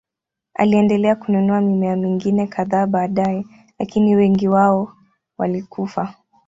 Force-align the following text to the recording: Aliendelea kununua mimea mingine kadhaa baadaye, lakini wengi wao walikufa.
Aliendelea 0.53 1.15
kununua 1.15 1.61
mimea 1.61 1.95
mingine 1.95 2.47
kadhaa 2.47 2.87
baadaye, 2.87 3.45
lakini 3.79 4.15
wengi 4.15 4.47
wao 4.47 4.93
walikufa. 5.37 6.15